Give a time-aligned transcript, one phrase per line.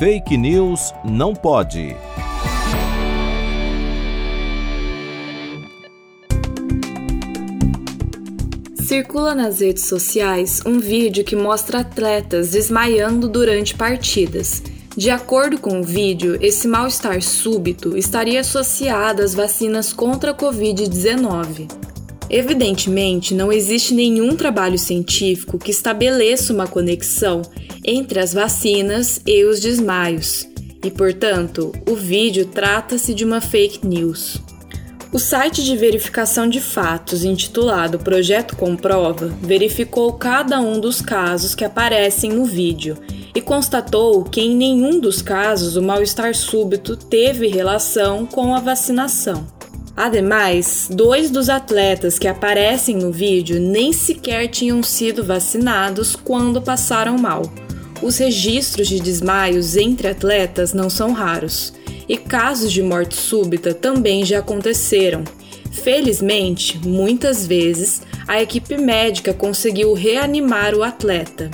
[0.00, 1.94] Fake News não pode.
[8.76, 14.62] Circula nas redes sociais um vídeo que mostra atletas desmaiando durante partidas.
[14.96, 21.89] De acordo com o vídeo, esse mal-estar súbito estaria associado às vacinas contra a Covid-19.
[22.30, 27.42] Evidentemente, não existe nenhum trabalho científico que estabeleça uma conexão
[27.84, 30.48] entre as vacinas e os desmaios,
[30.84, 34.40] e, portanto, o vídeo trata-se de uma fake news.
[35.12, 41.64] O site de verificação de fatos, intitulado Projeto Comprova, verificou cada um dos casos que
[41.64, 42.96] aparecem no vídeo
[43.34, 49.59] e constatou que em nenhum dos casos o mal-estar súbito teve relação com a vacinação.
[50.00, 57.18] Ademais, dois dos atletas que aparecem no vídeo nem sequer tinham sido vacinados quando passaram
[57.18, 57.42] mal.
[58.00, 61.74] Os registros de desmaios entre atletas não são raros,
[62.08, 65.22] e casos de morte súbita também já aconteceram.
[65.70, 71.50] Felizmente, muitas vezes, a equipe médica conseguiu reanimar o atleta.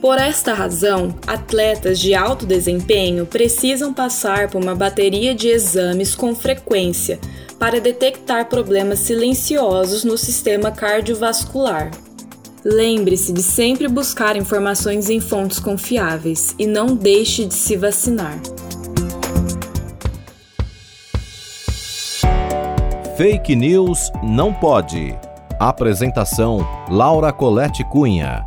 [0.00, 6.36] Por esta razão, atletas de alto desempenho precisam passar por uma bateria de exames com
[6.36, 7.18] frequência
[7.58, 11.90] para detectar problemas silenciosos no sistema cardiovascular.
[12.64, 18.38] Lembre-se de sempre buscar informações em fontes confiáveis e não deixe de se vacinar.
[23.16, 25.18] Fake News não pode.
[25.58, 28.46] Apresentação: Laura Colette Cunha.